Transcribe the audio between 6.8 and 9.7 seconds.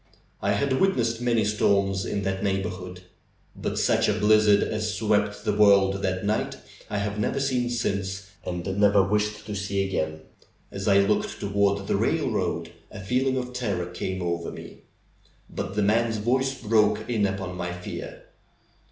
I have never seen since, and never wish to